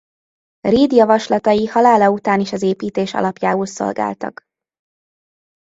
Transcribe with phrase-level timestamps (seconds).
[0.61, 4.43] Ried javaslatai halála után is az építés alapjául szolgáltak.